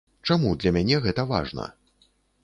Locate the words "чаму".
0.27-0.53